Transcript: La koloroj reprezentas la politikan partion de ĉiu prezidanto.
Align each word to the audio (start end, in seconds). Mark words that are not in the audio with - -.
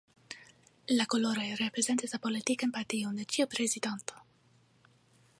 La 0.99 1.05
koloroj 1.13 1.43
reprezentas 1.59 2.15
la 2.17 2.19
politikan 2.23 2.73
partion 2.77 3.19
de 3.19 3.27
ĉiu 3.35 3.47
prezidanto. 3.51 4.23